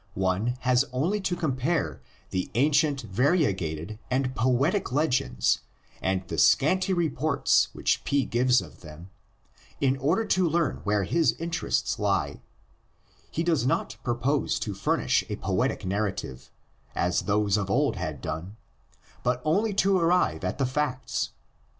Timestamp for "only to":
0.91-1.35, 19.45-19.99